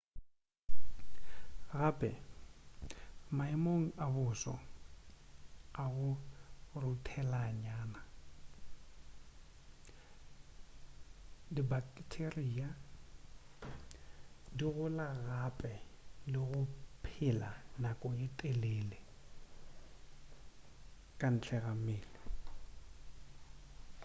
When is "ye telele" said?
18.19-18.97